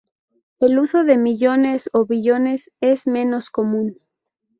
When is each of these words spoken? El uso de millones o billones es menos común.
El 0.57 0.79
uso 0.79 1.03
de 1.03 1.19
millones 1.19 1.87
o 1.93 2.07
billones 2.07 2.71
es 2.79 3.05
menos 3.05 3.51
común. 3.51 3.99